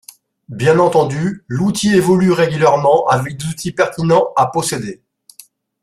Bien 0.49 0.79
entendu, 0.79 1.43
l’outil 1.47 1.93
évolue 1.93 2.31
régulièrement 2.31 3.05
avec 3.05 3.37
des 3.37 3.45
outils 3.45 3.71
pertinents 3.71 4.33
à 4.35 4.47
posséder. 4.47 4.99